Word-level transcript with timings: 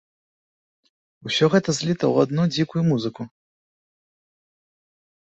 Усё 1.29 1.45
гэта 1.55 1.69
зліта 1.81 2.05
ў 2.13 2.27
адну 2.27 2.43
дзікую 2.57 2.81
музыку. 2.91 3.21